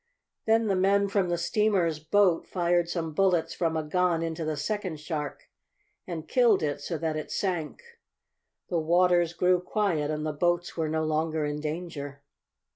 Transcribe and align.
Then 0.47 0.65
the 0.65 0.75
men 0.75 1.09
from 1.09 1.29
the 1.29 1.37
steamer's 1.37 1.99
boat 1.99 2.47
fired 2.47 2.89
some 2.89 3.13
bullets 3.13 3.53
from 3.53 3.77
a 3.77 3.83
gun 3.83 4.23
into 4.23 4.43
the 4.43 4.57
second 4.57 4.99
shark 4.99 5.43
and 6.07 6.27
killed 6.27 6.63
it 6.63 6.81
so 6.81 6.97
that 6.97 7.15
it 7.15 7.31
sank. 7.31 7.83
The 8.69 8.79
waters 8.79 9.33
grew 9.33 9.59
quiet 9.59 10.09
and 10.09 10.25
the 10.25 10.33
boats 10.33 10.75
were 10.75 10.89
no 10.89 11.03
longer 11.03 11.45
in 11.45 11.59
danger. 11.61 12.23